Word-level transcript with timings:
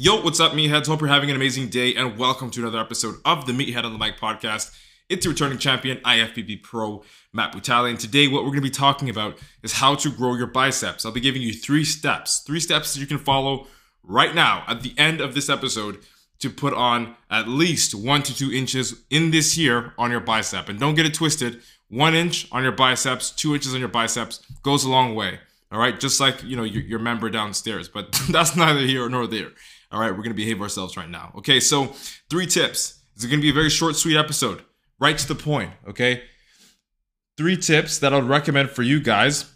Yo, 0.00 0.22
what's 0.22 0.38
up, 0.38 0.52
meatheads? 0.52 0.86
Hope 0.86 1.00
you're 1.00 1.08
having 1.08 1.28
an 1.28 1.34
amazing 1.34 1.68
day, 1.70 1.92
and 1.96 2.16
welcome 2.16 2.52
to 2.52 2.60
another 2.60 2.78
episode 2.78 3.16
of 3.24 3.46
the 3.46 3.52
Meathead 3.52 3.82
on 3.82 3.92
the 3.92 3.98
Mic 3.98 4.16
podcast. 4.16 4.72
It's 5.08 5.26
a 5.26 5.28
returning 5.28 5.58
champion, 5.58 5.96
IFBB 6.04 6.62
Pro 6.62 7.02
Matt 7.32 7.52
Butale, 7.52 7.90
and 7.90 7.98
today 7.98 8.28
what 8.28 8.44
we're 8.44 8.50
going 8.50 8.62
to 8.62 8.68
be 8.68 8.70
talking 8.70 9.10
about 9.10 9.38
is 9.64 9.72
how 9.72 9.96
to 9.96 10.08
grow 10.08 10.36
your 10.36 10.46
biceps. 10.46 11.04
I'll 11.04 11.10
be 11.10 11.18
giving 11.18 11.42
you 11.42 11.52
three 11.52 11.84
steps, 11.84 12.44
three 12.46 12.60
steps 12.60 12.94
that 12.94 13.00
you 13.00 13.08
can 13.08 13.18
follow 13.18 13.66
right 14.04 14.36
now 14.36 14.62
at 14.68 14.82
the 14.82 14.94
end 14.96 15.20
of 15.20 15.34
this 15.34 15.48
episode 15.48 15.98
to 16.38 16.48
put 16.48 16.74
on 16.74 17.16
at 17.28 17.48
least 17.48 17.92
one 17.92 18.22
to 18.22 18.32
two 18.32 18.52
inches 18.52 19.02
in 19.10 19.32
this 19.32 19.58
year 19.58 19.94
on 19.98 20.12
your 20.12 20.20
bicep. 20.20 20.68
And 20.68 20.78
don't 20.78 20.94
get 20.94 21.06
it 21.06 21.14
twisted, 21.14 21.60
one 21.88 22.14
inch 22.14 22.46
on 22.52 22.62
your 22.62 22.70
biceps, 22.70 23.32
two 23.32 23.52
inches 23.52 23.74
on 23.74 23.80
your 23.80 23.88
biceps 23.88 24.46
goes 24.62 24.84
a 24.84 24.90
long 24.90 25.16
way. 25.16 25.40
All 25.72 25.80
right, 25.80 25.98
just 25.98 26.20
like 26.20 26.44
you 26.44 26.56
know 26.56 26.62
your, 26.62 26.82
your 26.82 26.98
member 27.00 27.28
downstairs, 27.28 27.88
but 27.88 28.12
that's 28.30 28.54
neither 28.54 28.80
here 28.80 29.08
nor 29.08 29.26
there. 29.26 29.50
All 29.90 30.00
right, 30.00 30.10
we're 30.10 30.18
to 30.28 30.34
behave 30.34 30.60
ourselves 30.60 30.96
right 30.96 31.08
now. 31.08 31.32
Okay, 31.38 31.60
so 31.60 31.86
three 32.28 32.46
tips. 32.46 33.00
It's 33.14 33.24
to 33.24 33.36
be 33.38 33.50
a 33.50 33.54
very 33.54 33.70
short, 33.70 33.96
sweet 33.96 34.16
episode, 34.16 34.62
right 35.00 35.16
to 35.16 35.26
the 35.26 35.34
point. 35.34 35.72
Okay, 35.88 36.22
three 37.36 37.56
tips 37.56 37.98
that 37.98 38.12
I 38.12 38.16
would 38.16 38.28
recommend 38.28 38.70
for 38.70 38.82
you 38.82 39.00
guys 39.00 39.46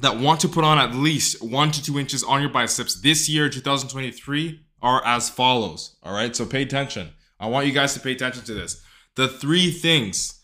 that 0.00 0.18
want 0.18 0.40
to 0.40 0.48
put 0.48 0.64
on 0.64 0.78
at 0.78 0.94
least 0.94 1.42
one 1.42 1.70
to 1.70 1.82
two 1.82 1.98
inches 1.98 2.22
on 2.24 2.40
your 2.40 2.50
biceps 2.50 3.00
this 3.00 3.28
year, 3.28 3.48
2023, 3.48 4.60
are 4.82 5.04
as 5.04 5.30
follows. 5.30 5.96
All 6.02 6.12
right, 6.12 6.34
so 6.34 6.44
pay 6.44 6.62
attention. 6.62 7.10
I 7.38 7.46
want 7.46 7.66
you 7.66 7.72
guys 7.72 7.94
to 7.94 8.00
pay 8.00 8.12
attention 8.12 8.42
to 8.44 8.54
this. 8.54 8.82
The 9.14 9.28
three 9.28 9.70
things, 9.70 10.40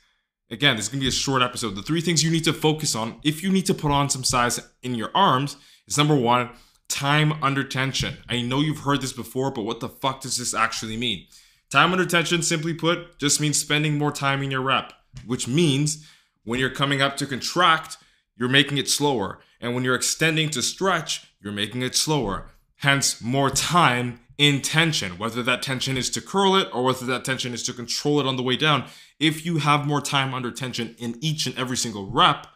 again, 0.50 0.76
this 0.76 0.86
is 0.86 0.88
gonna 0.90 1.00
be 1.00 1.08
a 1.08 1.12
short 1.12 1.42
episode. 1.42 1.74
The 1.74 1.82
three 1.82 2.00
things 2.00 2.22
you 2.22 2.30
need 2.30 2.44
to 2.44 2.52
focus 2.52 2.94
on 2.94 3.20
if 3.22 3.42
you 3.42 3.50
need 3.50 3.66
to 3.66 3.74
put 3.74 3.90
on 3.90 4.08
some 4.08 4.24
size 4.24 4.60
in 4.82 4.94
your 4.94 5.10
arms 5.14 5.56
is 5.86 5.98
number 5.98 6.14
one, 6.14 6.50
time 6.88 7.32
under 7.42 7.64
tension. 7.64 8.18
I 8.28 8.42
know 8.42 8.60
you've 8.60 8.80
heard 8.80 9.00
this 9.00 9.12
before, 9.12 9.50
but 9.50 9.64
what 9.64 9.80
the 9.80 9.88
fuck 9.88 10.20
does 10.20 10.38
this 10.38 10.54
actually 10.54 10.96
mean? 10.96 11.26
Time 11.70 11.92
under 11.92 12.06
tension, 12.06 12.42
simply 12.42 12.74
put, 12.74 13.18
just 13.18 13.40
means 13.40 13.58
spending 13.58 13.98
more 13.98 14.12
time 14.12 14.42
in 14.42 14.50
your 14.50 14.62
rep, 14.62 14.92
which 15.26 15.48
means 15.48 16.06
when 16.44 16.60
you're 16.60 16.70
coming 16.70 17.02
up 17.02 17.16
to 17.16 17.26
contract, 17.26 17.96
you're 18.36 18.48
making 18.48 18.78
it 18.78 18.88
slower. 18.88 19.40
And 19.60 19.74
when 19.74 19.84
you're 19.84 19.94
extending 19.94 20.50
to 20.50 20.62
stretch, 20.62 21.32
you're 21.42 21.52
making 21.52 21.82
it 21.82 21.94
slower. 21.94 22.50
Hence, 22.76 23.20
more 23.20 23.50
time 23.50 24.20
in 24.38 24.60
tension, 24.60 25.18
whether 25.18 25.42
that 25.42 25.62
tension 25.62 25.96
is 25.96 26.10
to 26.10 26.20
curl 26.20 26.56
it 26.56 26.68
or 26.72 26.84
whether 26.84 27.06
that 27.06 27.24
tension 27.24 27.54
is 27.54 27.62
to 27.64 27.72
control 27.72 28.20
it 28.20 28.26
on 28.26 28.36
the 28.36 28.42
way 28.42 28.56
down. 28.56 28.84
If 29.18 29.46
you 29.46 29.58
have 29.58 29.86
more 29.86 30.02
time 30.02 30.34
under 30.34 30.50
tension 30.50 30.94
in 30.98 31.16
each 31.20 31.46
and 31.46 31.58
every 31.58 31.76
single 31.76 32.10
rep, 32.10 32.46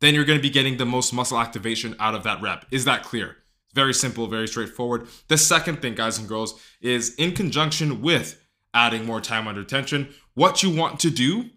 then 0.00 0.14
you're 0.14 0.24
going 0.24 0.38
to 0.38 0.42
be 0.42 0.50
getting 0.50 0.76
the 0.76 0.84
most 0.84 1.12
muscle 1.12 1.38
activation 1.38 1.94
out 2.00 2.14
of 2.14 2.24
that 2.24 2.42
rep. 2.42 2.66
Is 2.70 2.84
that 2.84 3.04
clear? 3.04 3.36
Very 3.74 3.92
simple, 3.92 4.26
very 4.28 4.48
straightforward. 4.48 5.08
The 5.28 5.36
second 5.36 5.82
thing, 5.82 5.94
guys 5.94 6.18
and 6.18 6.28
girls, 6.28 6.60
is 6.80 7.14
in 7.16 7.32
conjunction 7.32 8.00
with 8.00 8.40
adding 8.72 9.06
more 9.06 9.20
time 9.20 9.46
under 9.46 9.64
tension, 9.64 10.12
what 10.34 10.62
you 10.62 10.70
want 10.70 11.00
to 11.00 11.10
do 11.10 11.50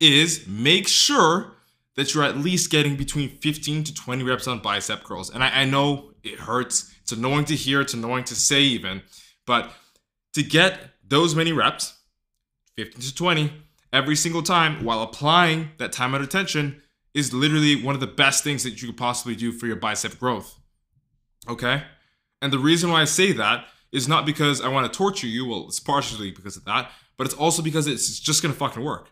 is 0.00 0.46
make 0.46 0.86
sure 0.86 1.52
that 1.96 2.14
you're 2.14 2.24
at 2.24 2.36
least 2.36 2.70
getting 2.70 2.96
between 2.96 3.28
15 3.28 3.84
to 3.84 3.94
20 3.94 4.22
reps 4.22 4.46
on 4.46 4.60
bicep 4.60 5.02
curls. 5.02 5.30
And 5.30 5.42
I, 5.42 5.62
I 5.62 5.64
know 5.64 6.12
it 6.22 6.38
hurts. 6.38 6.94
It's 7.02 7.12
annoying 7.12 7.46
to 7.46 7.56
hear, 7.56 7.80
it's 7.80 7.94
annoying 7.94 8.24
to 8.24 8.34
say 8.34 8.60
even, 8.60 9.02
but 9.46 9.72
to 10.34 10.42
get 10.42 10.90
those 11.06 11.34
many 11.34 11.52
reps, 11.52 11.94
15 12.76 13.00
to 13.00 13.14
20, 13.14 13.52
every 13.92 14.16
single 14.16 14.42
time 14.42 14.84
while 14.84 15.02
applying 15.02 15.70
that 15.78 15.92
time 15.92 16.14
under 16.14 16.26
tension 16.26 16.82
is 17.14 17.32
literally 17.32 17.82
one 17.82 17.94
of 17.94 18.00
the 18.00 18.06
best 18.06 18.44
things 18.44 18.62
that 18.62 18.82
you 18.82 18.88
could 18.88 18.98
possibly 18.98 19.34
do 19.34 19.50
for 19.50 19.66
your 19.66 19.76
bicep 19.76 20.18
growth. 20.18 20.55
Okay? 21.48 21.82
And 22.42 22.52
the 22.52 22.58
reason 22.58 22.90
why 22.90 23.02
I 23.02 23.04
say 23.04 23.32
that 23.32 23.66
is 23.92 24.08
not 24.08 24.26
because 24.26 24.60
I 24.60 24.68
want 24.68 24.90
to 24.90 24.96
torture 24.96 25.26
you. 25.26 25.46
Well, 25.46 25.66
it's 25.68 25.80
partially 25.80 26.30
because 26.30 26.56
of 26.56 26.64
that, 26.64 26.90
but 27.16 27.26
it's 27.26 27.34
also 27.34 27.62
because 27.62 27.86
it's 27.86 28.18
just 28.18 28.42
going 28.42 28.52
to 28.52 28.58
fucking 28.58 28.84
work. 28.84 29.10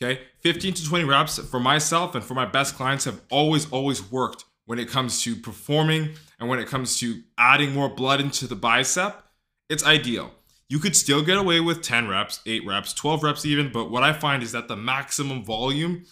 Okay? 0.00 0.22
15 0.40 0.74
to 0.74 0.84
20 0.84 1.04
reps 1.04 1.38
for 1.38 1.60
myself 1.60 2.14
and 2.14 2.24
for 2.24 2.34
my 2.34 2.46
best 2.46 2.76
clients 2.76 3.04
have 3.04 3.20
always, 3.30 3.70
always 3.70 4.10
worked 4.10 4.44
when 4.66 4.78
it 4.78 4.88
comes 4.88 5.22
to 5.22 5.36
performing 5.36 6.10
and 6.38 6.48
when 6.48 6.58
it 6.58 6.68
comes 6.68 6.98
to 6.98 7.22
adding 7.38 7.72
more 7.72 7.88
blood 7.88 8.20
into 8.20 8.46
the 8.46 8.56
bicep. 8.56 9.22
It's 9.68 9.84
ideal. 9.84 10.32
You 10.68 10.78
could 10.78 10.96
still 10.96 11.22
get 11.22 11.36
away 11.36 11.60
with 11.60 11.82
10 11.82 12.08
reps, 12.08 12.40
8 12.46 12.66
reps, 12.66 12.94
12 12.94 13.22
reps 13.22 13.44
even, 13.44 13.70
but 13.70 13.90
what 13.90 14.02
I 14.02 14.12
find 14.12 14.42
is 14.42 14.52
that 14.52 14.68
the 14.68 14.76
maximum 14.76 15.44
volume 15.44 16.04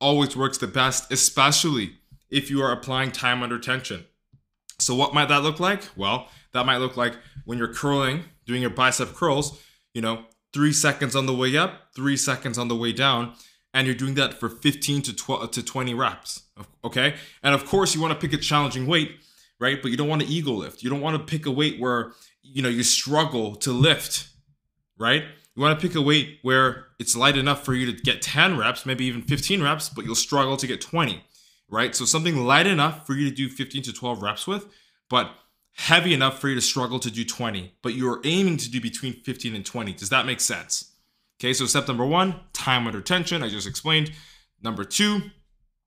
always 0.00 0.36
works 0.36 0.58
the 0.58 0.66
best, 0.66 1.10
especially 1.10 1.94
if 2.30 2.50
you 2.50 2.62
are 2.62 2.72
applying 2.72 3.10
time 3.10 3.42
under 3.42 3.58
tension. 3.58 4.04
So 4.78 4.94
what 4.94 5.14
might 5.14 5.28
that 5.28 5.42
look 5.42 5.60
like? 5.60 5.82
Well, 5.96 6.28
that 6.52 6.66
might 6.66 6.78
look 6.78 6.96
like 6.96 7.14
when 7.44 7.58
you're 7.58 7.72
curling, 7.72 8.24
doing 8.46 8.60
your 8.60 8.70
bicep 8.70 9.14
curls, 9.14 9.60
you 9.92 10.02
know, 10.02 10.24
three 10.52 10.72
seconds 10.72 11.16
on 11.16 11.26
the 11.26 11.34
way 11.34 11.56
up, 11.56 11.94
three 11.94 12.16
seconds 12.16 12.58
on 12.58 12.68
the 12.68 12.76
way 12.76 12.92
down, 12.92 13.34
and 13.72 13.86
you're 13.86 13.96
doing 13.96 14.14
that 14.14 14.34
for 14.34 14.48
15 14.48 15.02
to 15.02 15.16
12 15.16 15.50
to 15.52 15.62
20 15.62 15.94
reps. 15.94 16.42
Okay. 16.84 17.14
And 17.42 17.54
of 17.54 17.66
course, 17.66 17.94
you 17.94 18.00
want 18.00 18.12
to 18.12 18.18
pick 18.18 18.38
a 18.38 18.40
challenging 18.40 18.86
weight, 18.86 19.16
right? 19.58 19.82
But 19.82 19.90
you 19.90 19.96
don't 19.96 20.08
want 20.08 20.22
to 20.22 20.28
ego 20.28 20.52
lift. 20.52 20.82
You 20.82 20.90
don't 20.90 21.00
want 21.00 21.16
to 21.16 21.24
pick 21.24 21.46
a 21.46 21.50
weight 21.50 21.80
where, 21.80 22.12
you 22.42 22.62
know, 22.62 22.68
you 22.68 22.84
struggle 22.84 23.56
to 23.56 23.72
lift, 23.72 24.28
right? 24.98 25.24
You 25.56 25.62
want 25.62 25.78
to 25.78 25.86
pick 25.86 25.96
a 25.96 26.02
weight 26.02 26.38
where 26.42 26.86
it's 26.98 27.16
light 27.16 27.36
enough 27.36 27.64
for 27.64 27.74
you 27.74 27.90
to 27.90 28.02
get 28.02 28.22
10 28.22 28.56
reps, 28.56 28.86
maybe 28.86 29.04
even 29.06 29.22
15 29.22 29.62
reps, 29.62 29.88
but 29.88 30.04
you'll 30.04 30.14
struggle 30.14 30.56
to 30.56 30.66
get 30.66 30.80
20 30.80 31.24
right? 31.74 31.94
So 31.94 32.04
something 32.04 32.36
light 32.36 32.66
enough 32.66 33.06
for 33.06 33.14
you 33.14 33.28
to 33.28 33.34
do 33.34 33.48
15 33.48 33.82
to 33.82 33.92
12 33.92 34.22
reps 34.22 34.46
with, 34.46 34.66
but 35.10 35.30
heavy 35.76 36.14
enough 36.14 36.40
for 36.40 36.48
you 36.48 36.54
to 36.54 36.60
struggle 36.60 37.00
to 37.00 37.10
do 37.10 37.24
20, 37.24 37.74
but 37.82 37.94
you're 37.94 38.20
aiming 38.24 38.56
to 38.58 38.70
do 38.70 38.80
between 38.80 39.12
15 39.12 39.54
and 39.54 39.66
20. 39.66 39.92
Does 39.92 40.08
that 40.10 40.24
make 40.24 40.40
sense? 40.40 40.92
Okay, 41.40 41.52
so 41.52 41.66
step 41.66 41.88
number 41.88 42.06
one, 42.06 42.36
time 42.52 42.86
under 42.86 43.00
tension, 43.00 43.42
I 43.42 43.48
just 43.48 43.66
explained. 43.66 44.12
Number 44.62 44.84
two, 44.84 45.20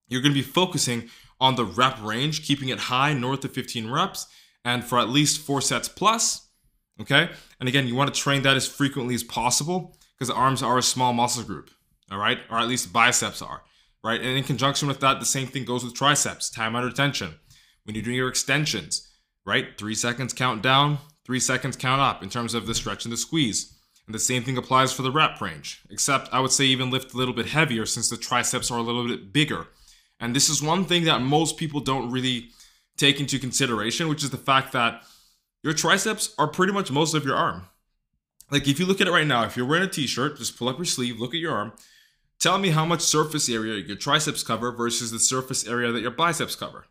you're 0.09 0.21
gonna 0.21 0.33
be 0.33 0.41
focusing 0.41 1.09
on 1.39 1.55
the 1.55 1.65
rep 1.65 2.03
range, 2.03 2.45
keeping 2.45 2.69
it 2.69 2.79
high, 2.79 3.13
north 3.13 3.45
of 3.45 3.53
15 3.53 3.89
reps, 3.89 4.27
and 4.65 4.83
for 4.83 4.99
at 4.99 5.09
least 5.09 5.39
four 5.39 5.61
sets 5.61 5.87
plus. 5.87 6.49
Okay, 6.99 7.29
and 7.59 7.69
again, 7.69 7.87
you 7.87 7.95
wanna 7.95 8.11
train 8.11 8.41
that 8.41 8.57
as 8.57 8.67
frequently 8.67 9.15
as 9.15 9.23
possible 9.23 9.95
because 10.17 10.29
arms 10.29 10.61
are 10.61 10.77
a 10.77 10.83
small 10.83 11.13
muscle 11.13 11.43
group, 11.43 11.69
all 12.11 12.17
right, 12.17 12.39
or 12.49 12.59
at 12.59 12.67
least 12.67 12.91
biceps 12.91 13.41
are 13.41 13.61
right? 14.03 14.19
And 14.19 14.37
in 14.37 14.43
conjunction 14.43 14.87
with 14.87 14.99
that, 14.99 15.19
the 15.19 15.25
same 15.25 15.47
thing 15.47 15.65
goes 15.65 15.83
with 15.83 15.93
triceps, 15.93 16.49
time 16.49 16.75
under 16.75 16.91
tension. 16.91 17.35
When 17.83 17.95
you're 17.95 18.03
doing 18.03 18.17
your 18.17 18.29
extensions, 18.29 19.07
right? 19.45 19.77
Three 19.77 19.95
seconds 19.95 20.33
count 20.33 20.61
down, 20.61 20.99
three 21.25 21.39
seconds 21.39 21.75
count 21.75 22.01
up 22.01 22.21
in 22.21 22.29
terms 22.29 22.53
of 22.53 22.67
the 22.67 22.75
stretch 22.75 23.05
and 23.05 23.11
the 23.11 23.17
squeeze. 23.17 23.73
And 24.05 24.15
the 24.15 24.19
same 24.19 24.43
thing 24.43 24.57
applies 24.57 24.93
for 24.93 25.01
the 25.01 25.11
rep 25.11 25.41
range, 25.41 25.83
except 25.89 26.33
I 26.33 26.39
would 26.39 26.51
say 26.51 26.65
even 26.65 26.89
lift 26.89 27.13
a 27.13 27.17
little 27.17 27.33
bit 27.33 27.47
heavier 27.47 27.85
since 27.85 28.09
the 28.09 28.17
triceps 28.17 28.71
are 28.71 28.79
a 28.79 28.83
little 28.83 29.05
bit 29.07 29.33
bigger. 29.33 29.67
And 30.19 30.35
this 30.35 30.49
is 30.49 30.63
one 30.63 30.85
thing 30.85 31.03
that 31.05 31.21
most 31.21 31.57
people 31.57 31.81
don't 31.81 32.09
really 32.09 32.49
take 32.97 33.19
into 33.19 33.37
consideration, 33.37 34.07
which 34.07 34.23
is 34.23 34.29
the 34.29 34.37
fact 34.37 34.71
that 34.71 35.03
your 35.61 35.73
triceps 35.73 36.33
are 36.37 36.47
pretty 36.47 36.73
much 36.73 36.89
most 36.89 37.13
of 37.13 37.25
your 37.25 37.35
arm. 37.35 37.67
Like 38.49 38.67
if 38.67 38.79
you 38.79 38.85
look 38.85 39.01
at 39.01 39.07
it 39.07 39.11
right 39.11 39.27
now, 39.27 39.43
if 39.43 39.57
you're 39.57 39.65
wearing 39.65 39.87
a 39.87 39.91
t-shirt, 39.91 40.37
just 40.37 40.57
pull 40.57 40.69
up 40.69 40.77
your 40.77 40.85
sleeve, 40.85 41.19
look 41.19 41.33
at 41.33 41.41
your 41.41 41.53
arm, 41.53 41.73
Tell 42.39 42.59
me 42.59 42.69
how 42.69 42.85
much 42.85 43.01
surface 43.01 43.49
area 43.49 43.83
your 43.83 43.95
triceps 43.95 44.43
cover 44.43 44.71
versus 44.71 45.11
the 45.11 45.19
surface 45.19 45.67
area 45.67 45.91
that 45.91 46.01
your 46.01 46.11
biceps 46.11 46.55
cover. 46.55 46.85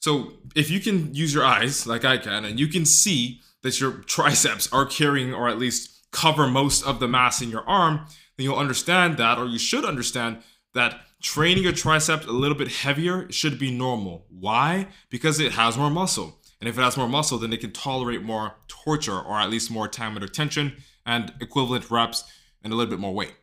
So 0.00 0.34
if 0.54 0.70
you 0.70 0.80
can 0.80 1.14
use 1.14 1.32
your 1.32 1.44
eyes 1.44 1.86
like 1.86 2.04
I 2.04 2.18
can 2.18 2.44
and 2.44 2.60
you 2.60 2.68
can 2.68 2.84
see 2.84 3.40
that 3.62 3.80
your 3.80 3.92
triceps 3.92 4.70
are 4.70 4.84
carrying 4.84 5.32
or 5.32 5.48
at 5.48 5.58
least 5.58 6.10
cover 6.10 6.46
most 6.46 6.84
of 6.84 7.00
the 7.00 7.08
mass 7.08 7.40
in 7.40 7.48
your 7.48 7.66
arm, 7.66 8.04
then 8.36 8.44
you'll 8.44 8.58
understand 8.58 9.16
that 9.16 9.38
or 9.38 9.46
you 9.46 9.58
should 9.58 9.84
understand 9.84 10.42
that 10.74 11.00
training 11.22 11.62
your 11.64 11.72
triceps 11.72 12.26
a 12.26 12.32
little 12.32 12.56
bit 12.56 12.68
heavier 12.68 13.32
should 13.32 13.58
be 13.58 13.70
normal. 13.70 14.26
Why? 14.28 14.88
Because 15.08 15.40
it 15.40 15.52
has 15.52 15.78
more 15.78 15.90
muscle. 15.90 16.38
And 16.60 16.68
if 16.68 16.76
it 16.76 16.82
has 16.82 16.98
more 16.98 17.08
muscle, 17.08 17.38
then 17.38 17.52
it 17.54 17.60
can 17.60 17.72
tolerate 17.72 18.22
more 18.22 18.56
torture 18.68 19.18
or 19.18 19.40
at 19.40 19.48
least 19.48 19.70
more 19.70 19.88
time 19.88 20.14
under 20.14 20.28
tension 20.28 20.76
and 21.06 21.32
equivalent 21.40 21.90
reps 21.90 22.24
and 22.62 22.72
a 22.72 22.76
little 22.76 22.90
bit 22.90 23.00
more 23.00 23.14
weight. 23.14 23.34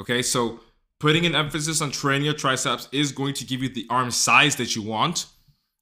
Okay, 0.00 0.22
so 0.22 0.60
putting 1.00 1.26
an 1.26 1.34
emphasis 1.34 1.80
on 1.80 1.90
training 1.90 2.24
your 2.24 2.34
triceps 2.34 2.88
is 2.92 3.12
going 3.12 3.34
to 3.34 3.44
give 3.44 3.62
you 3.62 3.68
the 3.68 3.86
arm 3.90 4.10
size 4.10 4.56
that 4.56 4.74
you 4.76 4.82
want, 4.82 5.26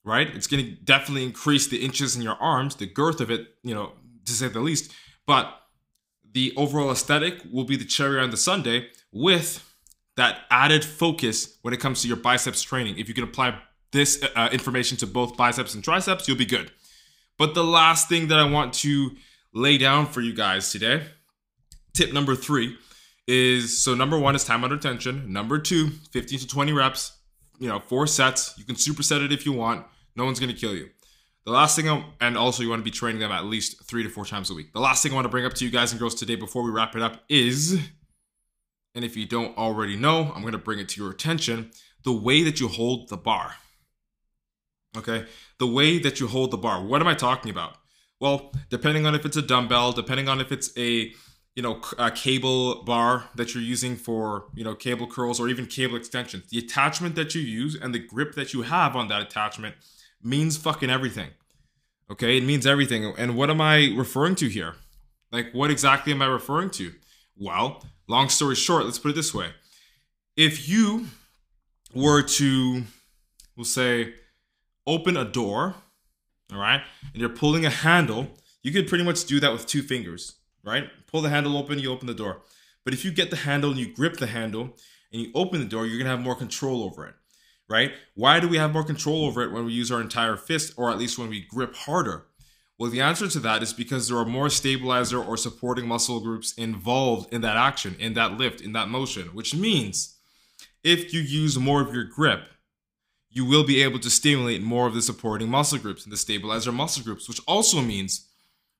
right? 0.05 0.29
It's 0.35 0.47
going 0.47 0.65
to 0.65 0.73
definitely 0.73 1.25
increase 1.25 1.67
the 1.67 1.85
inches 1.85 2.17
in 2.17 2.23
your 2.23 2.37
arms, 2.37 2.77
the 2.77 2.87
girth 2.87 3.21
of 3.21 3.31
it, 3.31 3.49
you 3.63 3.75
know, 3.75 3.93
to 4.25 4.33
say 4.33 4.49
the 4.49 4.61
least. 4.61 4.93
But 5.27 5.53
the 6.33 6.53
overall 6.57 6.91
aesthetic 6.91 7.41
will 7.51 7.65
be 7.65 7.77
the 7.77 7.85
cherry 7.85 8.21
on 8.21 8.31
the 8.31 8.37
sundae 8.37 8.89
with 9.13 9.63
that 10.17 10.41
added 10.51 10.85
focus 10.85 11.59
when 11.63 11.75
it 11.75 11.81
comes 11.81 12.03
to 12.03 12.09
your 12.09 12.17
biceps 12.17 12.63
training. 12.63 12.99
If 12.99 13.09
you 13.09 13.15
can 13.15 13.25
apply 13.25 13.59
this 13.93 14.23
uh, 14.35 14.49
information 14.53 14.97
to 14.99 15.07
both 15.07 15.37
biceps 15.37 15.75
and 15.75 15.85
triceps, 15.85 16.27
you'll 16.27 16.37
be 16.37 16.47
good. 16.47 16.71
But 17.39 17.55
the 17.55 17.65
last 17.65 18.09
thing 18.09 18.29
that 18.29 18.39
I 18.39 18.49
want 18.49 18.73
to 18.75 19.11
lay 19.53 19.79
down 19.79 20.07
for 20.07 20.21
you 20.21 20.35
guys 20.35 20.71
today, 20.71 21.03
tip 21.95 22.13
number 22.13 22.35
three, 22.35 22.77
is 23.27 23.83
so 23.83 23.95
number 23.95 24.19
one 24.19 24.35
is 24.35 24.45
time 24.45 24.65
under 24.65 24.77
tension. 24.77 25.33
Number 25.33 25.59
two, 25.59 25.89
15 26.13 26.41
to 26.41 26.47
20 26.47 26.73
reps, 26.73 27.17
you 27.59 27.69
know, 27.69 27.81
four 27.81 28.07
sets. 28.07 28.55
You 28.57 28.65
can 28.65 28.77
superset 28.77 29.25
it 29.25 29.33
if 29.33 29.45
you 29.45 29.53
want. 29.53 29.87
No 30.15 30.25
one's 30.25 30.41
going 30.41 30.53
to 30.53 30.59
kill 30.59 30.75
you. 30.75 30.89
The 31.45 31.53
last 31.53 31.77
thing, 31.77 31.89
I'm, 31.89 32.05
and 32.21 32.37
also 32.37 32.63
you 32.63 32.69
want 32.69 32.81
to 32.81 32.85
be 32.85 32.91
training 32.91 33.21
them 33.21 33.31
at 33.31 33.45
least 33.45 33.85
three 33.85 34.03
to 34.03 34.09
four 34.09 34.25
times 34.25 34.51
a 34.51 34.55
week. 34.55 34.73
The 34.73 34.81
last 34.81 35.03
thing 35.03 35.13
I 35.13 35.15
want 35.15 35.27
to 35.27 35.31
bring 35.31 35.45
up 35.45 35.55
to 35.55 35.65
you 35.65 35.71
guys 35.71 35.93
and 35.93 36.01
girls 36.01 36.17
today 36.17 36.35
before 36.35 36.65
we 36.65 36.71
wrap 36.71 36.97
it 36.97 37.03
up 37.03 37.23
is, 37.29 37.79
and 38.97 39.05
if 39.05 39.17
you 39.17 39.27
don't 39.27 39.57
already 39.57 39.97
know, 39.97 40.33
I'm 40.35 40.41
going 40.41 40.53
to 40.53 40.59
bring 40.59 40.81
it 40.81 40.89
to 40.91 41.01
your 41.01 41.13
attention 41.13 41.71
the 42.03 42.13
way 42.13 42.43
that 42.43 42.59
you 42.59 42.67
hold 42.67 43.09
the 43.11 43.17
bar. 43.17 43.55
Okay, 44.97 45.27
the 45.59 45.67
way 45.67 45.99
that 45.99 46.21
you 46.21 46.27
hold 46.27 46.51
the 46.51 46.57
bar. 46.57 46.83
What 46.83 47.01
am 47.01 47.07
I 47.07 47.15
talking 47.15 47.51
about? 47.51 47.77
Well, 48.19 48.53
depending 48.71 49.07
on 49.07 49.15
if 49.15 49.27
it's 49.27 49.37
a 49.37 49.43
dumbbell, 49.43 49.93
depending 49.93 50.29
on 50.29 50.41
if 50.41 50.51
it's 50.51 50.77
a 50.79 51.13
you 51.57 51.63
know 51.63 51.81
a 51.99 52.03
uh, 52.03 52.11
cable 52.11 52.83
bar 52.85 53.25
that 53.35 53.55
you're 53.55 53.65
using 53.65 53.97
for 53.97 54.45
you 54.55 54.63
know 54.63 54.75
cable 54.75 55.07
curls 55.07 55.41
or 55.41 55.49
even 55.49 55.67
cable 55.67 55.97
extensions, 55.97 56.49
the 56.51 56.59
attachment 56.59 57.17
that 57.17 57.35
you 57.35 57.41
use 57.41 57.75
and 57.75 57.93
the 57.93 57.99
grip 57.99 58.35
that 58.35 58.53
you 58.53 58.63
have 58.63 58.95
on 58.95 59.09
that 59.09 59.23
attachment 59.23 59.75
means 60.23 60.57
fucking 60.57 60.91
everything. 60.91 61.31
Okay, 62.11 62.39
it 62.39 62.45
means 62.45 62.67
everything. 62.67 63.13
And 63.19 63.37
what 63.37 63.51
am 63.51 63.61
I 63.61 63.93
referring 63.97 64.37
to 64.37 64.49
here? 64.49 64.75
Like, 65.33 65.53
what 65.53 65.71
exactly 65.71 66.13
am 66.13 66.23
I 66.23 66.27
referring 66.27 66.71
to? 66.71 66.93
Well, 67.37 67.85
long 68.07 68.29
story 68.29 68.55
short, 68.55 68.85
let's 68.85 68.99
put 68.99 69.11
it 69.11 69.15
this 69.15 69.35
way: 69.35 69.49
if 70.37 70.69
you 70.69 71.07
were 71.95 72.23
to, 72.23 72.83
we'll 73.57 73.65
say 73.65 74.13
open 74.87 75.17
a 75.17 75.25
door, 75.25 75.75
all 76.53 76.61
right, 76.61 76.83
and 77.13 77.21
you're 77.21 77.31
pulling 77.31 77.65
a 77.65 77.71
handle, 77.71 78.29
you 78.63 78.73
could 78.73 78.87
pretty 78.89 79.05
much 79.05 79.25
do 79.25 79.41
that 79.41 79.53
with 79.53 79.67
two 79.67 79.83
fingers, 79.83 80.35
right? 80.67 80.91
Pull 81.07 81.23
the 81.23 81.31
handle 81.31 81.57
open, 81.57 81.79
you 81.79 81.93
open 81.93 82.09
the 82.09 82.15
door. 82.15 82.43
But 82.85 82.93
if 82.93 83.05
you 83.05 83.13
get 83.13 83.31
the 83.31 83.37
handle 83.37 83.71
and 83.71 83.79
you 83.79 83.93
grip 83.93 84.17
the 84.17 84.27
handle 84.27 84.77
and 85.13 85.23
you 85.23 85.31
open 85.35 85.61
the 85.61 85.67
door, 85.67 85.87
you're 85.87 85.99
gonna 85.99 86.11
have 86.11 86.21
more 86.21 86.35
control 86.35 86.83
over 86.83 87.07
it, 87.07 87.15
right? 87.69 87.93
Why 88.15 88.41
do 88.41 88.49
we 88.49 88.59
have 88.59 88.73
more 88.73 88.85
control 88.85 89.25
over 89.25 89.43
it 89.43 89.53
when 89.53 89.65
we 89.65 89.73
use 89.73 89.91
our 89.91 90.01
entire 90.01 90.37
fist, 90.37 90.75
or 90.77 90.91
at 90.91 90.99
least 90.99 91.19
when 91.19 91.31
we 91.31 91.41
grip 91.41 91.75
harder? 91.75 92.27
Well, 92.79 92.91
the 92.91 93.01
answer 93.01 93.27
to 93.27 93.41
that 93.41 93.63
is 93.63 93.73
because 93.73 94.09
there 94.09 94.19
are 94.19 94.27
more 94.27 94.51
stabilizer 94.51 95.23
or 95.23 95.39
supporting 95.39 95.89
muscle 95.89 96.21
groups 96.21 96.53
involved 96.55 97.33
in 97.33 97.41
that 97.41 97.57
action, 97.57 97.97
in 97.99 98.13
that 98.15 98.37
lift, 98.37 98.61
in 98.61 98.73
that 98.75 98.89
motion, 98.89 99.29
which 99.29 99.55
means 99.55 100.17
if 100.85 101.15
you 101.15 101.21
use 101.21 101.59
more 101.59 101.81
of 101.81 101.95
your 101.95 102.05
grip, 102.05 102.43
you 103.31 103.45
will 103.45 103.65
be 103.65 103.83
able 103.83 103.99
to 103.99 104.11
stimulate 104.11 104.63
more 104.63 104.87
of 104.87 104.95
the 104.95 105.03
supporting 105.03 105.49
muscle 105.49 105.79
groups 105.79 106.05
and 106.05 106.13
the 106.13 106.17
stabilizer 106.17 106.71
muscle 106.71 107.03
groups, 107.03 107.29
which 107.29 107.41
also 107.47 107.81
means 107.81 108.29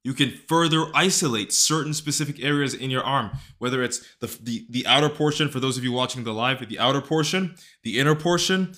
you 0.07 0.15
can 0.15 0.31
further 0.31 0.87
isolate 0.95 1.53
certain 1.53 1.93
specific 1.93 2.41
areas 2.41 2.73
in 2.73 2.91
your 2.93 3.03
arm, 3.03 3.29
whether 3.59 3.83
it's 3.83 4.07
the, 4.21 4.29
the, 4.41 4.65
the 4.71 4.87
outer 4.87 5.09
portion, 5.09 5.49
for 5.49 5.59
those 5.59 5.77
of 5.77 5.83
you 5.83 5.91
watching 5.91 6.23
the 6.23 6.33
live, 6.33 6.65
the 6.69 6.79
outer 6.79 7.01
portion, 7.01 7.57
the 7.83 7.99
inner 7.99 8.15
portion, 8.15 8.73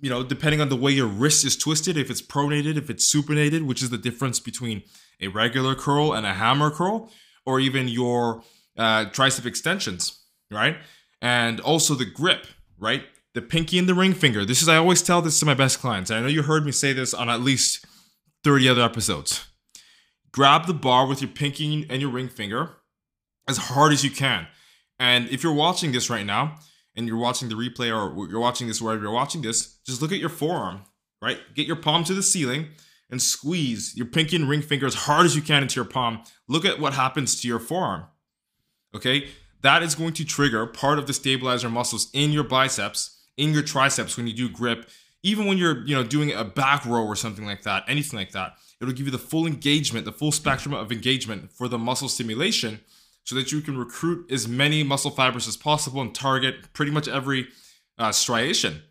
you 0.00 0.10
know, 0.10 0.24
depending 0.24 0.60
on 0.60 0.70
the 0.70 0.76
way 0.76 0.90
your 0.90 1.06
wrist 1.06 1.44
is 1.44 1.56
twisted, 1.56 1.96
if 1.96 2.10
it's 2.10 2.20
pronated, 2.20 2.76
if 2.76 2.90
it's 2.90 3.08
supinated, 3.08 3.64
which 3.64 3.84
is 3.84 3.90
the 3.90 3.96
difference 3.96 4.40
between 4.40 4.82
a 5.20 5.28
regular 5.28 5.76
curl 5.76 6.12
and 6.12 6.26
a 6.26 6.34
hammer 6.34 6.72
curl, 6.72 7.08
or 7.46 7.60
even 7.60 7.86
your 7.86 8.42
uh, 8.76 9.04
tricep 9.04 9.46
extensions, 9.46 10.24
right? 10.50 10.78
And 11.22 11.60
also 11.60 11.94
the 11.94 12.04
grip, 12.04 12.48
right? 12.80 13.04
the 13.34 13.42
pinky 13.42 13.80
and 13.80 13.88
the 13.88 13.94
ring 13.94 14.12
finger. 14.12 14.44
This 14.44 14.62
is, 14.62 14.68
I 14.68 14.76
always 14.76 15.02
tell 15.02 15.20
this 15.20 15.40
to 15.40 15.46
my 15.46 15.54
best 15.54 15.80
clients. 15.80 16.12
I 16.12 16.20
know 16.20 16.28
you 16.28 16.42
heard 16.42 16.64
me 16.64 16.70
say 16.70 16.92
this 16.92 17.12
on 17.12 17.28
at 17.28 17.40
least 17.40 17.84
30 18.44 18.68
other 18.68 18.82
episodes. 18.82 19.44
Grab 20.34 20.66
the 20.66 20.74
bar 20.74 21.06
with 21.06 21.22
your 21.22 21.30
pinky 21.30 21.86
and 21.88 22.02
your 22.02 22.10
ring 22.10 22.28
finger 22.28 22.70
as 23.48 23.56
hard 23.56 23.92
as 23.92 24.02
you 24.02 24.10
can. 24.10 24.48
And 24.98 25.28
if 25.28 25.44
you're 25.44 25.54
watching 25.54 25.92
this 25.92 26.10
right 26.10 26.26
now 26.26 26.56
and 26.96 27.06
you're 27.06 27.16
watching 27.16 27.48
the 27.48 27.54
replay 27.54 27.88
or 27.88 28.28
you're 28.28 28.40
watching 28.40 28.66
this 28.66 28.82
wherever 28.82 29.00
you're 29.00 29.12
watching 29.12 29.42
this, 29.42 29.78
just 29.86 30.02
look 30.02 30.10
at 30.10 30.18
your 30.18 30.28
forearm, 30.28 30.82
right? 31.22 31.38
Get 31.54 31.68
your 31.68 31.76
palm 31.76 32.02
to 32.04 32.14
the 32.14 32.22
ceiling 32.22 32.70
and 33.08 33.22
squeeze 33.22 33.94
your 33.96 34.06
pinky 34.06 34.34
and 34.34 34.48
ring 34.48 34.62
finger 34.62 34.86
as 34.86 34.94
hard 34.94 35.24
as 35.24 35.36
you 35.36 35.42
can 35.42 35.62
into 35.62 35.76
your 35.76 35.84
palm. 35.84 36.24
Look 36.48 36.64
at 36.64 36.80
what 36.80 36.94
happens 36.94 37.40
to 37.42 37.48
your 37.48 37.60
forearm. 37.60 38.06
Okay? 38.92 39.28
That 39.62 39.84
is 39.84 39.94
going 39.94 40.14
to 40.14 40.24
trigger 40.24 40.66
part 40.66 40.98
of 40.98 41.06
the 41.06 41.12
stabilizer 41.12 41.70
muscles 41.70 42.10
in 42.12 42.32
your 42.32 42.44
biceps 42.44 43.14
in 43.36 43.52
your 43.52 43.62
triceps 43.62 44.16
when 44.16 44.26
you 44.26 44.32
do 44.32 44.48
grip, 44.48 44.88
even 45.22 45.46
when 45.46 45.58
you're, 45.58 45.84
you 45.86 45.94
know, 45.94 46.04
doing 46.04 46.32
a 46.32 46.44
back 46.44 46.84
row 46.84 47.04
or 47.04 47.16
something 47.16 47.44
like 47.44 47.62
that, 47.62 47.84
anything 47.88 48.18
like 48.18 48.32
that. 48.32 48.56
It'll 48.80 48.94
give 48.94 49.06
you 49.06 49.12
the 49.12 49.18
full 49.18 49.46
engagement, 49.46 50.04
the 50.04 50.12
full 50.12 50.32
spectrum 50.32 50.74
of 50.74 50.92
engagement 50.92 51.52
for 51.52 51.68
the 51.68 51.78
muscle 51.78 52.08
stimulation 52.08 52.80
so 53.24 53.34
that 53.34 53.52
you 53.52 53.60
can 53.60 53.78
recruit 53.78 54.30
as 54.30 54.46
many 54.46 54.82
muscle 54.82 55.10
fibers 55.10 55.48
as 55.48 55.56
possible 55.56 56.00
and 56.00 56.14
target 56.14 56.72
pretty 56.72 56.90
much 56.90 57.08
every 57.08 57.48
uh, 57.98 58.12
striation. 58.12 58.82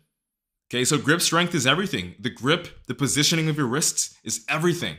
Okay, 0.68 0.84
so 0.84 0.98
grip 0.98 1.20
strength 1.20 1.54
is 1.54 1.66
everything. 1.66 2.14
The 2.18 2.30
grip, 2.30 2.86
the 2.86 2.94
positioning 2.94 3.48
of 3.48 3.56
your 3.56 3.66
wrists 3.66 4.16
is 4.24 4.44
everything, 4.48 4.96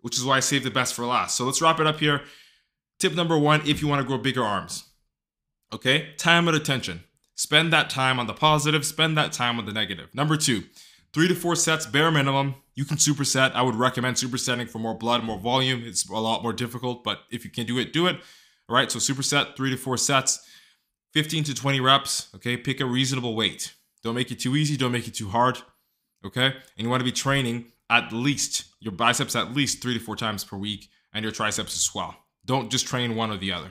which 0.00 0.18
is 0.18 0.24
why 0.24 0.38
I 0.38 0.40
save 0.40 0.64
the 0.64 0.70
best 0.70 0.94
for 0.94 1.06
last. 1.06 1.36
So 1.36 1.44
let's 1.44 1.62
wrap 1.62 1.78
it 1.78 1.86
up 1.86 2.00
here. 2.00 2.22
Tip 2.98 3.14
number 3.14 3.38
one 3.38 3.60
if 3.66 3.80
you 3.80 3.88
want 3.88 4.00
to 4.00 4.06
grow 4.06 4.18
bigger 4.18 4.42
arms. 4.42 4.84
Okay, 5.72 6.14
time 6.16 6.48
under 6.48 6.60
tension. 6.60 7.04
Spend 7.34 7.72
that 7.72 7.88
time 7.88 8.18
on 8.18 8.26
the 8.26 8.34
positive, 8.34 8.84
spend 8.84 9.16
that 9.16 9.32
time 9.32 9.58
on 9.58 9.66
the 9.66 9.72
negative. 9.72 10.14
Number 10.14 10.36
two, 10.36 10.64
three 11.12 11.28
to 11.28 11.34
four 11.34 11.56
sets, 11.56 11.86
bare 11.86 12.10
minimum. 12.10 12.56
You 12.74 12.84
can 12.84 12.96
superset. 12.96 13.52
I 13.54 13.62
would 13.62 13.74
recommend 13.74 14.16
supersetting 14.16 14.68
for 14.68 14.78
more 14.78 14.94
blood, 14.94 15.24
more 15.24 15.38
volume. 15.38 15.82
It's 15.84 16.08
a 16.08 16.14
lot 16.14 16.42
more 16.42 16.52
difficult, 16.52 17.04
but 17.04 17.20
if 17.30 17.44
you 17.44 17.50
can 17.50 17.66
do 17.66 17.78
it, 17.78 17.92
do 17.92 18.06
it. 18.06 18.16
All 18.68 18.76
right, 18.76 18.90
so 18.90 18.98
superset, 18.98 19.56
three 19.56 19.70
to 19.70 19.76
four 19.76 19.96
sets, 19.96 20.46
15 21.12 21.44
to 21.44 21.54
20 21.54 21.80
reps. 21.80 22.28
Okay, 22.34 22.56
pick 22.56 22.80
a 22.80 22.86
reasonable 22.86 23.36
weight. 23.36 23.74
Don't 24.02 24.14
make 24.14 24.30
it 24.30 24.40
too 24.40 24.56
easy, 24.56 24.76
don't 24.76 24.92
make 24.92 25.06
it 25.06 25.14
too 25.14 25.28
hard. 25.28 25.58
Okay, 26.24 26.46
and 26.46 26.54
you 26.78 26.88
want 26.88 27.00
to 27.00 27.04
be 27.04 27.12
training 27.12 27.66
at 27.90 28.12
least 28.12 28.64
your 28.80 28.92
biceps 28.92 29.36
at 29.36 29.52
least 29.52 29.82
three 29.82 29.94
to 29.94 30.00
four 30.00 30.16
times 30.16 30.44
per 30.44 30.56
week 30.56 30.88
and 31.12 31.22
your 31.22 31.32
triceps 31.32 31.76
as 31.76 31.94
well. 31.94 32.16
Don't 32.44 32.70
just 32.70 32.86
train 32.86 33.14
one 33.14 33.30
or 33.30 33.36
the 33.36 33.52
other. 33.52 33.70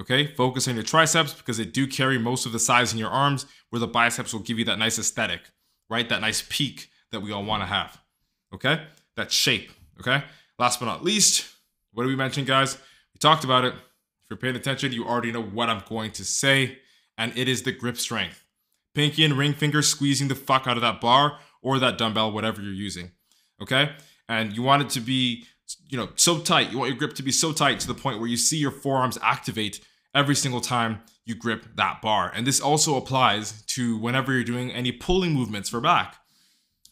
Okay, 0.00 0.26
focus 0.26 0.66
on 0.66 0.74
your 0.74 0.82
triceps 0.82 1.34
because 1.34 1.58
they 1.58 1.66
do 1.66 1.86
carry 1.86 2.18
most 2.18 2.46
of 2.46 2.52
the 2.52 2.58
size 2.58 2.92
in 2.92 2.98
your 2.98 3.10
arms, 3.10 3.44
where 3.68 3.80
the 3.80 3.86
biceps 3.86 4.32
will 4.32 4.40
give 4.40 4.58
you 4.58 4.64
that 4.64 4.78
nice 4.78 4.98
aesthetic, 4.98 5.42
right? 5.90 6.08
That 6.08 6.20
nice 6.22 6.42
peak 6.48 6.88
that 7.12 7.20
we 7.20 7.32
all 7.32 7.44
want 7.44 7.62
to 7.62 7.66
have. 7.66 8.00
Okay, 8.54 8.82
that 9.16 9.30
shape. 9.30 9.70
Okay, 10.00 10.22
last 10.58 10.80
but 10.80 10.86
not 10.86 11.04
least, 11.04 11.46
what 11.92 12.04
did 12.04 12.08
we 12.08 12.16
mention, 12.16 12.44
guys? 12.44 12.76
We 13.12 13.18
talked 13.18 13.44
about 13.44 13.64
it. 13.64 13.74
If 13.74 14.30
you're 14.30 14.38
paying 14.38 14.56
attention, 14.56 14.92
you 14.92 15.04
already 15.04 15.32
know 15.32 15.42
what 15.42 15.68
I'm 15.68 15.82
going 15.88 16.12
to 16.12 16.24
say, 16.24 16.78
and 17.18 17.36
it 17.36 17.48
is 17.48 17.62
the 17.62 17.72
grip 17.72 17.98
strength. 17.98 18.44
Pinky 18.94 19.24
and 19.24 19.36
ring 19.36 19.52
finger 19.52 19.82
squeezing 19.82 20.28
the 20.28 20.34
fuck 20.34 20.66
out 20.66 20.76
of 20.76 20.80
that 20.80 21.00
bar 21.00 21.38
or 21.62 21.78
that 21.78 21.98
dumbbell, 21.98 22.32
whatever 22.32 22.62
you're 22.62 22.72
using. 22.72 23.10
Okay, 23.60 23.90
and 24.28 24.56
you 24.56 24.62
want 24.62 24.82
it 24.82 24.88
to 24.90 25.00
be 25.00 25.44
you 25.88 25.98
know 25.98 26.08
so 26.16 26.38
tight 26.38 26.72
you 26.72 26.78
want 26.78 26.90
your 26.90 26.98
grip 26.98 27.14
to 27.14 27.22
be 27.22 27.30
so 27.30 27.52
tight 27.52 27.78
to 27.80 27.86
the 27.86 27.94
point 27.94 28.18
where 28.18 28.28
you 28.28 28.36
see 28.36 28.56
your 28.56 28.70
forearms 28.70 29.18
activate 29.22 29.80
every 30.14 30.34
single 30.34 30.60
time 30.60 31.00
you 31.30 31.34
grip 31.36 31.64
that 31.76 32.02
bar. 32.02 32.30
And 32.34 32.46
this 32.46 32.60
also 32.60 32.96
applies 32.96 33.62
to 33.62 33.96
whenever 33.96 34.32
you're 34.32 34.44
doing 34.44 34.70
any 34.70 34.92
pulling 34.92 35.32
movements 35.32 35.70
for 35.70 35.80
back, 35.80 36.16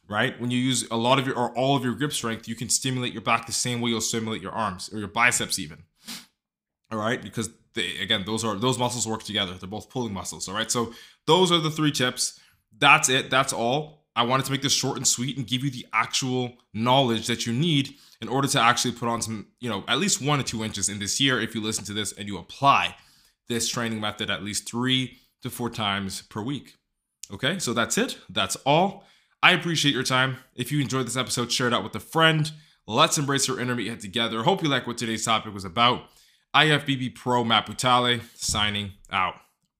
right? 0.09 0.41
When 0.41 0.51
you 0.51 0.59
use 0.59 0.89
a 0.91 0.97
lot 0.97 1.19
of 1.19 1.27
your 1.27 1.37
or 1.37 1.55
all 1.55 1.77
of 1.77 1.85
your 1.85 1.95
grip 1.95 2.13
strength, 2.13 2.49
you 2.49 2.55
can 2.55 2.71
stimulate 2.71 3.13
your 3.13 3.21
back 3.21 3.47
the 3.47 3.53
same 3.53 3.83
way 3.83 3.91
you'll 3.91 4.01
stimulate 4.01 4.41
your 4.41 4.53
arms 4.53 4.89
or 4.93 4.99
your 4.99 5.09
biceps 5.09 5.59
even. 5.59 5.83
All 6.91 6.99
right, 6.99 7.21
because 7.21 7.51
they 7.75 7.99
again, 7.99 8.23
those 8.25 8.45
are 8.45 8.55
those 8.55 8.79
muscles 8.79 9.07
work 9.07 9.23
together. 9.25 9.53
They're 9.53 9.69
both 9.69 9.91
pulling 9.91 10.15
muscles, 10.15 10.49
all 10.49 10.55
right? 10.55 10.71
So 10.71 10.95
those 11.27 11.53
are 11.53 11.59
the 11.59 11.71
three 11.71 11.93
tips. 11.93 12.41
That's 12.79 13.11
it. 13.11 13.29
That's 13.29 13.53
all. 13.53 14.07
I 14.17 14.23
wanted 14.23 14.47
to 14.47 14.53
make 14.53 14.63
this 14.63 14.73
short 14.73 14.97
and 14.97 15.07
sweet 15.07 15.37
and 15.37 15.47
give 15.47 15.63
you 15.63 15.71
the 15.71 15.87
actual 15.93 16.55
knowledge 16.73 17.27
that 17.27 17.47
you 17.47 17.53
need 17.53 17.95
in 18.21 18.29
order 18.29 18.49
to 18.49 18.61
actually 18.61 18.93
put 18.93 19.09
on 19.09 19.23
some, 19.23 19.49
you 19.61 19.69
know, 19.69 19.85
at 19.87 19.99
least 19.99 20.21
one 20.21 20.41
or 20.41 20.43
two 20.43 20.65
inches 20.65 20.89
in 20.89 20.99
this 20.99 21.21
year 21.21 21.41
if 21.41 21.55
you 21.55 21.61
listen 21.61 21.85
to 21.85 21.93
this 21.93 22.13
and 22.13 22.27
you 22.27 22.39
apply 22.39 22.97
this 23.49 23.69
training 23.69 24.01
method 24.01 24.31
at 24.31 24.43
least 24.43 24.69
three 24.69 25.19
to 25.43 25.51
four 25.51 25.71
times 25.71 26.23
per 26.23 26.43
week. 26.43 26.75
Okay, 27.33 27.59
so 27.59 27.73
that's 27.73 27.99
it. 27.99 28.19
That's 28.29 28.57
all. 28.67 29.05
I 29.43 29.53
appreciate 29.53 29.95
your 29.95 30.03
time. 30.03 30.39
If 30.55 30.73
you 30.73 30.81
enjoyed 30.81 31.07
this 31.07 31.17
episode, 31.17 31.53
share 31.53 31.69
it 31.69 31.75
out 31.75 31.85
with 31.85 31.95
a 31.95 32.01
friend. 32.01 32.51
Let's 32.87 33.19
embrace 33.19 33.49
our 33.49 33.61
inner 33.61 33.77
together. 33.97 34.43
Hope 34.43 34.63
you 34.63 34.69
like 34.69 34.87
what 34.87 34.99
today's 34.99 35.25
topic 35.25 35.53
was 35.53 35.65
about. 35.65 36.05
IFBB 36.57 37.15
Pro 37.15 37.45
Matt 37.45 37.67
Butale 37.67 38.23
signing 38.35 38.93
out. 39.13 39.35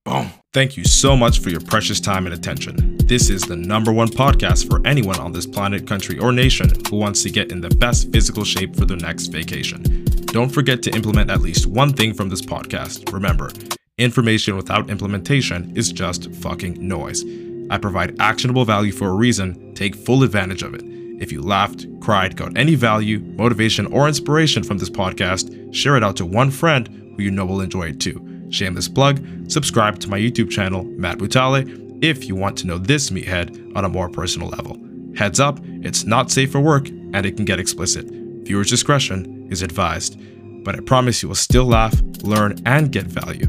Boom. 0.05 0.31
Thank 0.53 0.77
you 0.77 0.85
so 0.85 1.17
much 1.17 1.41
for 1.41 1.51
your 1.51 1.61
precious 1.61 2.01
time 2.01 2.27
and 2.27 2.35
attention. 2.35 2.97
This 3.05 3.31
is 3.31 3.43
the 3.43 3.57
number 3.57 3.93
one 3.93 4.09
podcast 4.09 4.69
for 4.69 4.87
anyone 4.87 5.19
on 5.19 5.33
this 5.33 5.47
planet, 5.47 5.87
country, 5.87 6.19
or 6.19 6.33
nation 6.33 6.71
who 6.89 6.97
wants 6.97 7.23
to 7.25 7.31
get 7.31 7.51
in 7.51 7.61
the 7.61 7.71
best 7.71 8.13
physical 8.13 8.45
shape 8.45 8.77
for 8.77 8.85
their 8.85 8.97
next 8.97 9.27
vacation. 9.27 10.08
Don't 10.31 10.51
forget 10.51 10.83
to 10.83 10.95
implement 10.95 11.31
at 11.31 11.41
least 11.41 11.67
one 11.67 11.95
thing 11.95 12.13
from 12.13 12.29
this 12.29 12.43
podcast. 12.43 13.11
Remember, 13.11 13.51
information 13.97 14.57
without 14.57 14.91
implementation 14.91 15.75
is 15.75 15.91
just 15.91 16.31
fucking 16.35 16.77
noise. 16.87 17.25
I 17.71 17.79
provide 17.79 18.21
actionable 18.21 18.67
value 18.67 18.93
for 18.93 19.09
a 19.09 19.15
reason. 19.15 19.75
Take 19.75 19.95
full 19.95 20.23
advantage 20.23 20.63
of 20.63 20.75
it. 20.75 20.83
If 21.19 21.33
you 21.33 21.41
laughed, 21.41 21.87
cried, 22.01 22.37
got 22.37 22.59
any 22.59 22.75
value, 22.75 23.21
motivation, 23.21 23.87
or 23.87 24.07
inspiration 24.07 24.63
from 24.63 24.77
this 24.77 24.91
podcast, 24.91 25.75
share 25.75 25.97
it 25.97 26.05
out 26.05 26.17
to 26.19 26.27
one 26.27 26.51
friend 26.51 26.89
who 27.17 27.23
you 27.23 27.31
know 27.31 27.47
will 27.47 27.63
enjoy 27.63 27.89
it 27.89 28.01
too. 28.01 28.23
Shameless 28.51 28.89
plug, 28.89 29.25
subscribe 29.51 29.99
to 30.01 30.11
my 30.11 30.19
YouTube 30.19 30.51
channel, 30.51 30.85
Matt 30.85 31.19
Butale, 31.19 32.05
if 32.05 32.27
you 32.27 32.37
want 32.37 32.59
to 32.59 32.67
know 32.67 32.77
this 32.77 33.09
meathead 33.09 33.75
on 33.75 33.87
a 33.87 33.89
more 33.89 34.11
personal 34.11 34.49
level. 34.51 34.79
Heads 35.17 35.41
up, 35.41 35.59
it's 35.65 36.05
not 36.05 36.31
safe 36.31 36.53
for 36.53 36.61
work 36.61 36.89
and 36.89 37.25
it 37.25 37.37
can 37.37 37.47
get 37.47 37.59
explicit. 37.59 38.07
Viewer's 38.11 38.71
discretion 38.71 39.38
is 39.51 39.63
advised, 39.63 40.19
but 40.65 40.77
I 40.77 40.81
promise 40.81 41.23
you 41.23 41.29
will 41.29 41.37
still 41.37 41.65
laugh, 41.65 42.01
learn, 42.23 42.57
and 42.67 42.93
get 42.93 43.07
value. 43.07 43.47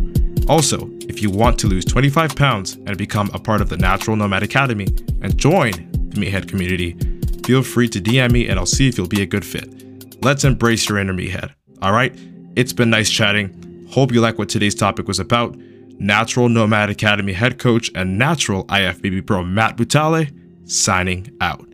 Also, 0.48 0.90
if 1.02 1.22
you 1.22 1.30
want 1.30 1.60
to 1.60 1.68
lose 1.68 1.86
25 1.86 2.36
pounds 2.36 2.76
and 2.86 2.98
become 2.98 3.30
a 3.34 3.40
part 3.40 3.62
of 3.62 3.70
the 3.70 3.78
Natural 3.78 4.16
Nomad 4.16 4.44
Academy 4.44 4.88
and 5.22 5.38
join 5.38 5.72
the 5.72 6.20
Meathead 6.20 6.48
community, 6.48 6.98
feel 7.46 7.62
free 7.62 7.88
to 7.90 8.02
DM 8.02 8.32
me 8.32 8.48
and 8.48 8.58
I'll 8.58 8.66
see 8.66 8.88
if 8.88 8.98
you'll 8.98 9.08
be 9.08 9.22
a 9.22 9.28
good 9.28 9.46
fit. 9.46 10.24
Let's 10.24 10.44
embrace 10.44 10.90
your 10.90 10.98
inner 10.98 11.14
meathead. 11.14 11.54
All 11.82 11.94
right? 11.94 12.18
It's 12.56 12.74
been 12.74 12.90
nice 12.90 13.10
chatting. 13.10 13.88
Hope 13.92 14.12
you 14.12 14.22
like 14.22 14.38
what 14.38 14.50
today's 14.50 14.76
topic 14.76 15.08
was 15.08 15.20
about. 15.20 15.56
Natural 16.00 16.50
Nomad 16.50 16.90
Academy 16.90 17.34
head 17.34 17.60
coach 17.60 17.92
and 17.94 18.18
natural 18.18 18.66
IFBB 18.66 19.26
pro 19.26 19.44
Matt 19.44 19.78
Butale 19.78 20.32
signing 20.70 21.36
out. 21.42 21.69